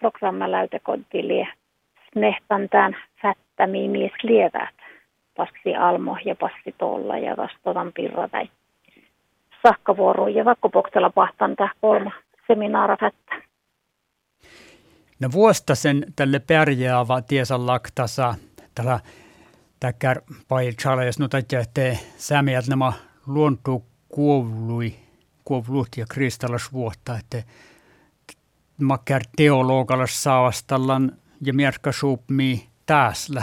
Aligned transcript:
programmaläytekodili 0.00 1.48
snehtan 2.12 2.68
tämän 2.68 2.96
fättämi 3.22 3.88
mies 3.88 4.12
lievät. 4.22 4.74
Passi 5.36 5.76
almo 5.76 6.16
ja 6.24 6.34
passi 6.34 6.74
tolla 6.78 7.18
ja 7.18 7.36
vastavan 7.36 7.92
pirra 7.92 8.28
tai 8.28 8.50
sakkavuoro 9.62 10.28
ja 10.28 10.44
vakkopoktella 10.44 11.10
pahtan 11.10 11.56
tämä 11.56 11.70
kolma 11.80 12.10
seminaara 12.46 12.96
fättä. 12.96 13.34
No 15.20 15.28
vuosta 15.32 15.74
sen 15.74 16.04
tälle 16.16 16.38
pärjäävä 16.38 17.22
tiesä 17.22 17.66
laktasa 17.66 18.34
tällä 18.74 19.00
täkkär 19.80 20.20
pai 20.48 20.72
chales 20.72 21.18
no 21.18 21.28
tajja 21.28 21.64
te 21.74 21.98
sämiät 22.16 22.66
nämä 22.68 22.92
luontu 23.26 23.84
kuovlui 24.08 24.94
kuovlut 25.44 25.88
ja 25.96 26.06
kristallas 26.08 26.72
vuotta 26.72 27.12
makkär 28.82 29.22
teologalas 29.36 30.22
saavastallan 30.22 31.12
ja 31.46 31.54
mierkka 31.54 31.92
suupmi 31.92 32.68
tääsllä. 32.86 33.42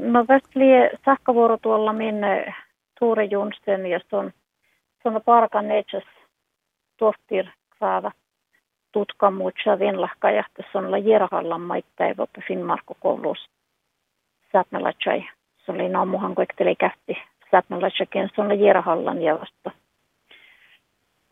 No 0.00 0.24
västli 0.28 0.66
sähkövuoro 1.04 1.58
tuolla 1.58 1.92
minne 1.92 2.54
Tuure 2.98 3.24
Junsten 3.24 3.86
ja 3.86 4.00
on 4.12 4.32
on 5.04 5.22
parkan 5.24 5.68
neitsäs 5.68 6.04
tohtir 6.96 7.46
saada 7.80 8.10
tutkamuutsa 8.92 9.78
vinlahka 9.78 10.30
ja 10.30 10.44
tässä 10.54 10.78
on 10.78 10.90
la 10.90 10.98
jerhallan 10.98 11.60
maitpäivä 11.60 12.26
Finnmarko 12.48 12.96
koulussa 13.00 13.50
Säpnälätsai. 14.52 15.28
Se 15.66 15.72
oli 15.72 15.88
naamuhan 15.88 16.34
koekteli 16.34 16.76
kähti 16.76 17.16
Säpnälätsäkin, 17.50 18.30
se 18.34 18.40
on 18.40 18.60
Jerhallan 18.60 19.22
ja 19.22 19.40
vasta. 19.40 19.81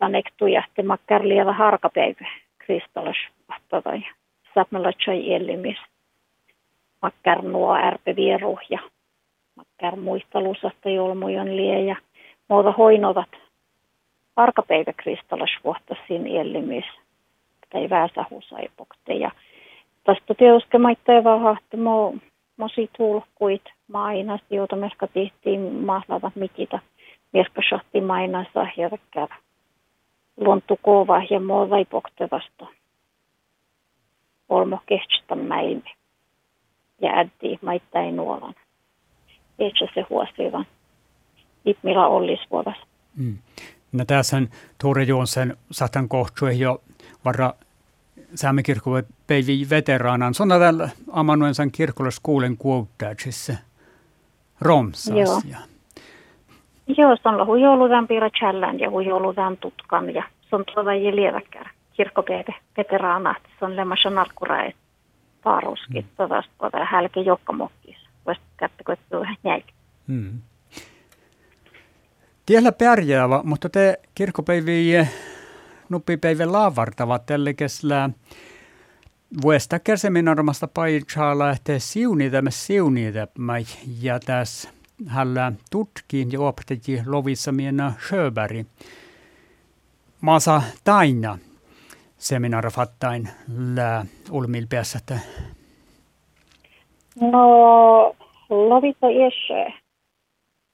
Anektu 0.01 0.47
jähti 0.47 0.83
makkar 0.83 1.27
lieva 1.27 1.53
harkapäivä 1.53 2.27
kristallas 2.57 3.17
vasta 3.49 3.81
tai 3.81 4.03
Säpnälätsai 4.53 5.33
elimis. 5.33 5.77
Makkar 7.01 7.41
nuo 7.41 7.75
ärpevieru 7.75 8.59
ja 8.69 8.79
makkar 9.55 9.95
muistelusasta 9.95 10.89
jolmujon 10.89 11.57
lie 11.57 11.79
ja 11.79 11.95
muuta 12.49 12.71
hoinovat 12.71 13.29
harkapäivä 14.37 14.93
kristallas 14.97 15.49
vuotta 15.63 15.95
siinä 16.07 16.41
elimis. 16.41 16.85
Tai 17.69 17.89
vääsähusaipokte 17.89 19.13
ja 19.13 19.31
tästä 20.03 20.33
teoske 20.33 20.77
maittaa 20.77 21.23
vähän 21.23 21.41
hahtamoo 21.41 22.15
mosi 22.57 22.89
tulkuit 22.97 23.63
mainas, 23.87 24.41
joita 24.49 24.75
meska 24.75 25.07
tehtiin 25.07 25.61
mahlavat 25.61 26.35
mititä. 26.35 26.79
Meska 27.33 27.61
shahti 27.69 28.01
mainassa 28.01 28.67
herkkää. 28.77 29.27
Luontu 29.27 29.50
kova 30.81 31.23
ja 31.29 31.39
muuta 31.39 31.77
ei 31.77 31.85
poktevasta. 31.85 32.67
Olmo 34.49 34.79
kehtstä 34.85 35.35
mäilme. 35.35 35.91
Ja 37.01 37.09
äddi 37.19 37.57
maittain 37.61 38.15
nuolan. 38.15 38.55
Eikö 39.59 39.87
se 39.93 40.05
huosivan. 40.09 40.65
Ipmila 41.65 42.07
ollis 42.07 42.39
vuodas. 42.51 42.77
Mm. 43.17 43.37
No 43.91 44.05
tässä 44.05 44.41
Tuure 44.81 45.03
Joonsen 45.03 45.57
satan 45.71 46.09
kohtui 46.09 46.59
jo 46.59 46.81
varra 47.25 47.53
saamekirkkoa 48.35 49.03
päivi 49.27 49.67
veteraanan. 49.69 50.33
Sonna 50.33 50.59
täällä 50.59 50.89
Amanuensan 51.11 51.71
kirkolla 51.71 52.11
skuulen 52.11 52.57
kuottaisissa 52.57 53.53
Romsas. 54.61 55.45
Joo. 55.45 55.61
Joo, 56.97 57.15
se 57.15 57.29
on 57.29 57.37
lahu 57.37 57.55
jouludan 57.55 58.07
piirä 58.07 58.29
challan 58.29 58.79
ja 58.79 58.87
jouludan 59.05 59.57
tutkan 59.57 60.13
ja 60.13 60.23
se 60.49 60.55
on 60.55 60.63
tuoda 60.73 60.95
ja 60.95 61.15
lieväkkär 61.15 61.67
kirkkopäivä 61.93 62.53
veteraana. 62.77 63.35
Se 63.59 63.65
on 63.65 63.75
lemassa 63.75 64.09
narkkurai 64.09 64.73
paaruskit, 65.43 66.05
mm. 66.05 66.11
tuoda 66.17 66.43
tuoda 66.59 66.85
hälke 66.85 67.19
jokkamokkis. 67.19 67.97
Voisi 68.25 68.41
kättäkö 68.57 68.95
tuohon 69.09 69.35
jäikin. 69.43 69.75
Mm. 70.07 70.41
Tiellä 72.45 72.71
pärjäävä, 72.71 73.41
mutta 73.43 73.69
te 73.69 73.99
kirkkopäiviä 74.15 75.07
nuppipäivän 75.89 76.51
laavartava 76.51 77.19
tälle 77.19 77.53
keslää 77.53 78.09
vuesta 79.41 79.79
kärseminarmasta 79.79 80.67
paitsalla, 80.67 81.51
että 81.51 81.79
siunitamme 81.79 82.51
siunitamme 82.51 83.65
ja 84.01 84.19
tässä 84.19 84.80
hällä 85.07 85.51
tutkiin 85.71 86.31
ja 86.31 86.39
opetettiin 86.41 87.03
lovissa 87.05 87.51
miena 87.51 87.93
Sjöberg. 88.07 88.67
Maasa 90.21 90.61
taina 90.83 91.37
seminaarafattain 92.17 93.29
lää 93.75 94.05
ulmilpeässä. 94.31 94.99
No, 97.21 98.15
lovissa 98.49 99.07
iässä. 99.07 99.79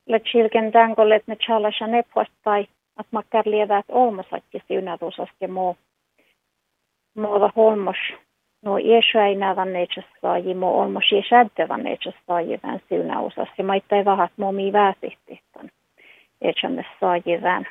Lätsilken 0.10 0.72
tänkolle, 0.72 1.16
että 1.16 1.32
ne 1.32 1.36
chala 1.36 1.72
shane 1.72 2.04
postai 2.14 2.68
att 2.98 3.08
man 3.12 3.24
kan 3.30 3.44
leva 3.46 3.78
ett 3.78 3.86
olmasakki 3.90 4.64
siunatusasti 4.68 5.48
muu 5.48 5.78
muuta 7.16 7.52
holmos 7.56 7.98
no 8.62 8.78
iesä 8.78 9.28
ei 9.28 9.36
nähdä 9.36 9.66
neitsessaaji 9.66 10.54
muu 10.54 10.80
olmos. 10.80 11.12
Iesäädtävä 11.12 11.78
neitsessaaji 11.78 12.60
vän 12.64 12.80
siunausasti 12.90 13.64
maita 13.64 13.96
ei 13.96 14.06
vahat 14.06 14.32
muu 14.38 14.52
mii 14.52 14.74
väsihti 14.74 15.42
ton 15.54 15.70
iesäämme 16.46 16.86
saaji 17.00 17.42
vän 17.42 17.68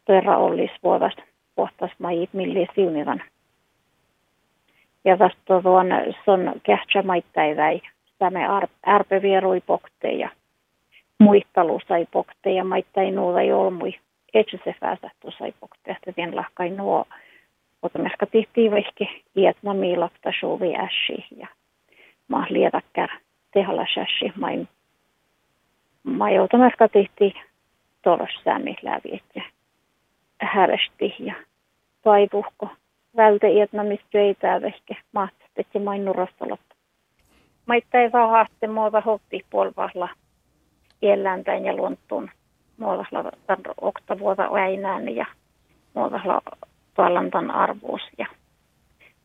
störa 0.00 0.38
ollis 0.38 0.70
vuodas 0.82 1.16
pohtas 1.54 1.90
maijit 1.98 2.32
milli 2.32 2.66
siunivan 2.74 3.22
ja 5.04 5.18
vasta 5.18 5.62
tuon 5.62 5.86
son 6.24 6.52
kähtsä 6.62 7.02
maita 7.02 7.44
ei 7.44 7.56
väi. 7.56 7.80
Tämä 8.18 8.60
ärpe 8.86 9.22
vierui 9.22 9.60
pokteja 9.60 10.28
muistalu 11.18 11.80
sai 11.88 12.06
pokte 12.12 12.50
ja 12.50 12.64
maittai 12.64 13.10
nuola 13.10 13.56
olmui. 13.56 13.92
Etsi 14.34 14.60
se 14.64 14.74
päästä 14.80 15.10
sai 15.38 15.54
pokte 15.60 15.90
että 15.90 16.12
vien 16.16 16.36
lahkai 16.36 16.70
nuo 16.70 17.04
mutta 17.82 17.98
meska 17.98 18.26
tihtii 18.26 18.70
vehke 18.70 19.08
iät 19.36 19.56
ma 19.62 19.74
miilakta 19.74 20.32
suvi 20.40 20.76
ässi 20.76 21.26
ja 21.36 21.46
ma 22.28 22.46
lietäkkär 22.50 23.08
tehalla 23.52 23.86
sässi 23.94 24.32
main 24.36 24.68
ma 26.02 26.30
joutu 26.30 26.58
meska 26.58 26.88
tihti 26.88 27.34
toros 28.02 28.30
sämmi 28.44 28.76
läpi 28.82 29.14
että 29.14 29.42
häresti 30.40 31.14
ja 31.18 31.34
taipuhko 32.02 32.68
välte 33.16 33.48
iät 33.48 33.72
ma 33.72 33.84
mistä 33.84 34.08
veitää 34.14 34.60
vehke 34.60 34.96
mahtastetti 35.12 35.78
main 35.78 36.04
nurasta 36.04 36.48
loppu. 36.48 36.74
Maittai 37.66 38.12
vaan 38.12 38.30
haaste 38.30 38.66
muuta 38.66 39.00
hoppi 39.00 39.46
polvahla 39.50 40.08
eläinten 41.02 41.64
ja 41.64 41.76
luontoon 41.76 42.30
muodosla 42.76 43.24
oktavuota 43.80 44.48
äinään 44.54 45.16
ja 45.16 45.26
muodosla 45.94 46.40
tallantan 47.00 47.50
arvuus 47.50 48.02
ja 48.18 48.26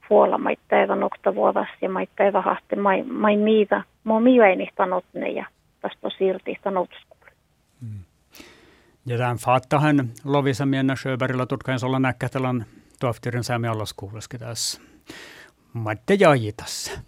puola 0.09 0.38
maittaiva 0.38 1.06
oktavuotas 1.06 1.68
ja 1.81 1.90
maittaiva 1.90 2.41
hahti 2.41 2.75
mai, 2.75 3.03
mai 3.03 3.38
miitä, 3.38 3.84
mo 4.03 4.19
miväinihtanut 4.19 5.06
ne 5.13 5.30
ja 5.30 5.46
tästä 5.81 6.09
siirtihtanut 6.18 6.90
mm. 7.81 8.00
Ja 9.06 9.18
tämän 9.18 9.38
faattahan 9.38 10.09
lovisa 10.24 10.66
miennä 10.66 10.96
Sjöbergillä 10.96 11.46
tutkain 11.46 11.85
olla 11.85 12.00
näkkätelän 12.00 12.66
tuoftirin 13.00 13.44
säämi 13.44 13.68
allaskuuleskin 13.68 14.40
tässä. 14.40 14.81
Maitte 15.74 16.18
jajitas. 16.19 17.02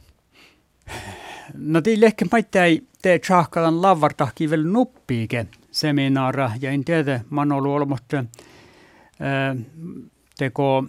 No 1.53 1.81
tiille 1.81 2.05
ehkä 2.05 2.25
maittai 2.31 2.81
te 3.01 3.19
tsahkalan 3.19 3.81
lavartahki 3.81 4.49
vielä 4.49 4.63
nuppiike 4.63 5.45
seminaara 5.71 6.51
ja 6.61 6.71
en 6.71 6.85
tiedä, 6.85 7.19
oon 7.37 7.51
ollut 7.51 7.71
olematta 7.71 8.25
teko 10.37 10.83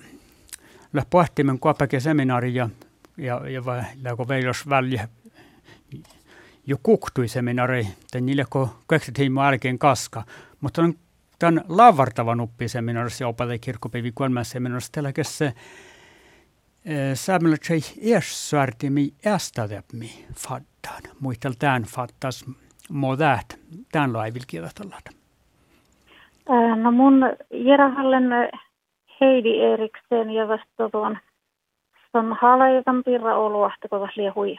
pohtimen 1.11 1.59
kuopake 1.59 2.01
seminaari 2.01 2.55
ja, 2.55 2.69
ja, 3.17 3.49
ja 3.49 3.65
vai 3.65 3.83
läkö 4.03 4.29
veilos 4.29 4.69
välje 4.69 5.09
jo 6.67 6.77
kuktui 6.83 7.29
seminaari, 7.29 7.81
että 7.81 8.21
niille 8.21 8.45
kun 8.51 8.69
tiimaa 9.15 9.47
jälkeen 9.47 9.79
kaska. 9.79 10.25
Mutta 10.61 10.83
on 10.83 10.95
tämän 11.39 11.65
lavartavan 11.69 12.41
uppi 12.41 12.69
seminaarissa 12.69 13.25
ja 13.25 13.29
opalle 13.29 13.59
kirkkopäivi 13.59 14.13
kolmas 14.15 14.51
seminaarissa 14.51 14.93
tällä 14.93 15.13
se 15.23 15.53
Samalla 17.15 17.57
ei 17.71 18.15
ersvärtimi 18.15 19.15
ästädäpmi 19.27 20.27
fattaan. 20.35 21.03
Muistel 21.21 21.53
tämän 21.59 21.83
fattas 21.83 22.45
modät 22.91 23.59
tämän 23.93 24.13
laivil 24.13 24.43
kirjoitellaan. 24.47 25.03
No 26.83 26.93
mun 26.93 27.23
Jerahallen 27.51 28.25
Heidi 29.21 29.61
Eriksen 29.61 30.31
ja 30.31 30.49
vasta 30.49 30.91
tuon 30.93 31.19
on 32.15 32.37
halajan 32.41 33.05
pirra 33.05 33.37
oluahti 33.37 33.89
kovas 33.89 34.17
liehui. 34.17 34.59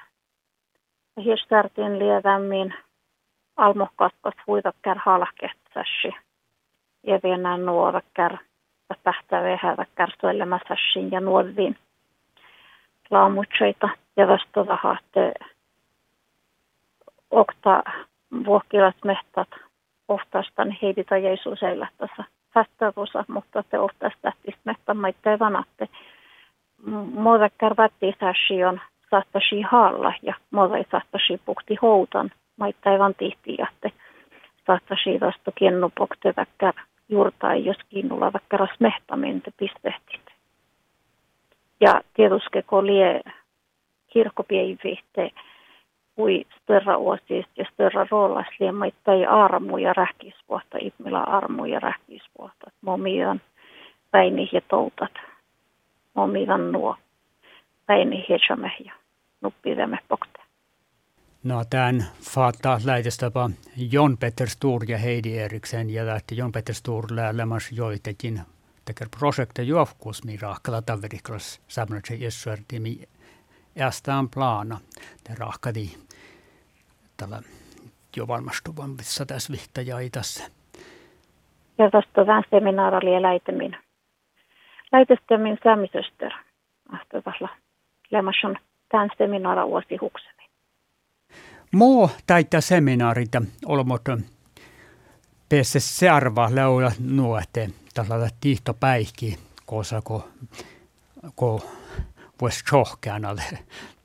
Ja 1.15 1.23
hiestärtiin 1.23 1.99
lietämmin 1.99 2.73
almohkaskas 3.57 4.33
huitakkär 4.47 4.97
halkehtsäsi. 5.05 6.15
Ja 7.03 7.19
vielä 7.23 7.57
nuorakkär 7.57 8.37
vasta 8.89 9.03
pähtävä 9.03 9.59
hävä 9.61 9.85
kärsoilemässäsin 9.95 11.11
ja 11.11 11.19
nuodin 11.19 11.77
laamutseita 13.11 13.89
ja 14.17 14.27
vasta 14.27 14.65
tahatte 14.65 15.33
okta 17.31 17.83
vuokilat 18.45 18.95
mehtat 19.05 19.49
oftastan 20.07 20.77
heiditä 20.81 21.17
Jeesus 21.17 21.59
tässä 21.97 22.23
vastavuosa, 22.55 23.25
mutta 23.27 23.63
te 23.63 23.79
oftastaan 23.79 24.33
mehtä 24.65 24.93
maitte 24.93 25.39
vanatte. 25.39 25.87
Muuta 27.13 27.49
kärvätti 27.57 28.15
on 28.69 28.81
saattasi 29.09 29.61
haalla 29.61 30.13
ja 30.21 30.33
muuta 30.51 30.77
ei 30.77 30.85
saattasi 30.91 31.41
pukti 31.45 31.75
houtan 31.81 32.31
maittai 32.57 32.99
van 32.99 33.15
tihti 33.15 33.55
ja 33.57 33.67
te 33.81 33.91
saattasi 34.67 35.19
vasta 35.19 35.51
kiennupokte 35.51 36.33
väkkär 36.37 36.73
juurtaa, 37.09 37.55
jos 37.55 37.77
kiinnulla 37.89 38.33
väkkär 38.33 38.67
mehtaminte 38.79 39.51
pistehtit. 39.57 40.25
Ja 41.81 42.01
tietysti 42.13 42.63
kun 42.67 42.87
lie 42.87 43.21
kirkkopievihte, 44.07 45.31
kui 46.19 46.45
störra 46.61 46.97
åsiist 46.97 47.49
ja 47.57 47.65
störra 47.73 48.07
roollaslia 48.11 48.73
maittai 48.73 49.25
armu 49.25 49.77
ja 49.77 49.93
rähkisvuotta, 49.93 50.77
ihmillä 50.81 51.23
armu 51.23 51.65
ja 51.65 51.79
rähkisvuotta. 51.79 52.71
Momian 52.81 53.41
päini 54.11 54.49
ja 54.51 54.61
toutat. 54.61 55.11
Momian 56.13 56.71
nuo 56.71 56.95
päini 57.85 58.25
hietsame 58.29 58.71
ja 58.85 58.93
nuppidemme 59.41 59.97
pokte. 60.07 60.39
No 61.43 61.63
tämän 61.69 62.05
faattaa 62.21 62.79
lähetestapa 62.85 63.49
Jon 63.91 64.17
Peter 64.17 64.49
Stur 64.49 64.81
ja 64.87 64.97
Heidi 64.97 65.37
Eriksen 65.37 65.89
ja 65.89 66.05
lähti 66.05 66.37
Jon 66.37 66.51
Peter 66.51 66.75
Stur 66.75 67.05
lämmäs 67.31 67.71
joitakin 67.71 68.41
tekee 68.85 69.07
projekte 69.19 69.63
juofkus 69.63 70.23
mi 70.23 70.37
rahkala 70.37 70.81
taveriklas 70.81 71.61
samnatse 71.67 72.15
jessuartimi 72.15 72.99
ästään 73.81 74.29
plana. 74.29 74.79
Te 75.23 75.35
rahkadi 75.37 75.89
tällä 77.19 77.41
jo 78.15 78.27
valmastuvan 78.27 78.89
missä 78.89 79.25
tässä 79.25 79.53
vihtajaitas. 79.53 80.51
Ja 81.77 81.89
vähän 82.27 82.43
seminaarali 82.49 83.21
läitemin. 83.21 83.77
Läitestämin 84.91 85.57
sämisöster. 85.63 86.31
Ahtovalla. 86.93 87.49
Lämmäs 88.11 88.35
on 88.43 88.55
tämän 88.89 89.09
seminaara 89.17 89.67
vuosi 89.67 89.95
huksemi. 90.01 90.43
Muu 91.71 92.09
täitä 92.27 92.61
seminaarita 92.61 93.41
olmot 93.65 94.01
pääse 95.49 95.79
searva 95.79 96.49
laula 96.55 96.91
nuote 96.99 97.69
tällä 97.93 98.29
tihtopäihki 98.41 99.37
kosa 99.65 100.01
ko 100.01 100.29
ko 101.35 101.61
vois 102.41 102.63
alle 103.25 103.43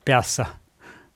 päässä 0.05 0.45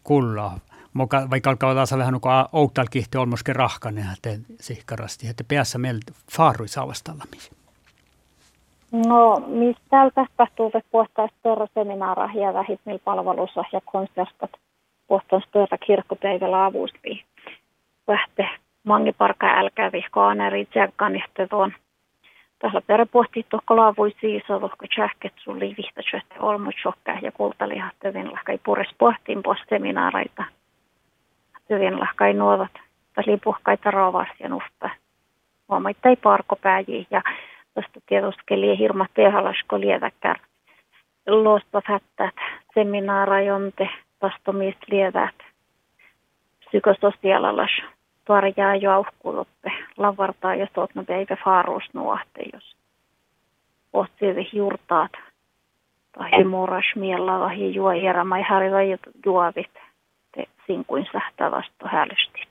kullaa 0.03 0.59
Moka, 0.93 1.27
vaikka 1.29 1.49
alkaa 1.49 1.71
olla 1.71 1.97
vähän 1.97 2.13
niin 2.13 2.21
kuin 2.21 2.33
outalkihti 2.53 3.17
olmosken 3.17 3.55
rahkanen, 3.55 4.05
että 4.13 4.29
sihkarasti, 4.59 5.27
että 5.27 5.43
päässä 5.47 5.77
meillä 5.77 5.99
faarui 6.31 6.67
saavastallamisi. 6.67 7.51
No, 8.91 9.43
mistä 9.47 9.81
täällä 9.89 10.11
tapahtuu, 10.15 10.67
että 10.67 10.89
puhtaa 10.91 11.27
större 11.39 11.67
seminaara 11.73 12.29
ja 12.33 12.53
vähitmillä 12.53 12.99
palvelussa 13.05 13.63
ja 13.71 13.81
konsertat 13.85 14.51
puhtaan 15.07 15.41
större 15.47 15.77
kirkkopäivällä 15.77 16.65
avusti. 16.65 17.25
Vähte 18.07 18.49
mangi 18.83 19.11
parka 19.11 19.59
älkää 19.59 19.91
vihkaaneri 19.91 20.65
tsekkaan, 20.65 21.15
että 21.15 21.47
tuon 21.47 21.73
Tällä 22.59 22.81
peräpohti 22.81 23.45
tokkola 23.49 23.93
voi 23.97 24.15
siis 24.21 24.43
olla, 24.49 24.69
kun 24.79 24.87
tjähket 24.95 25.33
suli 25.43 25.75
vihtä 25.77 26.01
tjöhtä 26.11 26.35
olmu 26.39 26.71
ja 27.21 27.31
kultalihahtevin 27.31 28.31
lahkai 28.31 28.59
pures 28.65 28.89
pohtiin 28.97 29.43
seminaaraita 29.69 30.43
hyvin 31.69 31.99
lahkai 31.99 32.33
nuovat. 32.33 32.71
Täli 33.13 33.37
puhkaita 33.43 33.91
rovas 33.91 34.27
ja 34.39 34.49
nufta. 34.49 34.89
Huomaittai 35.69 36.15
parkopääjiä 36.15 37.05
ja 37.11 37.21
tästä 37.73 37.99
tietysti 38.05 38.77
hirma 38.79 39.05
tehalasko 39.13 39.79
lieväkkär. 39.79 40.39
Luostat 41.27 41.83
hättät, 41.87 42.35
seminaarajonte, 42.73 43.89
vastomist 44.21 44.79
lievät, 44.87 45.35
psykososiaalalas, 46.59 47.71
tuorjaa 48.25 48.75
jauhkuluppe, 48.75 49.71
lavartaa 49.97 50.55
ja 50.55 50.67
sootna 50.75 51.03
päivä 51.03 51.37
faaruus 51.43 51.83
nuohte, 51.93 52.43
jos 52.53 52.75
pohtivi 53.91 54.49
juurtaat 54.53 55.11
tai 56.17 56.43
muoras 56.43 56.85
miellä 56.95 57.39
vai 57.39 57.73
juo 57.73 57.91
järä 57.91 58.23
mai 58.23 58.43
sinkuin 60.69 60.85
kuin 60.87 61.07
sähtää 61.11 61.51
vastu 61.51 61.85
hälysti. 61.85 62.48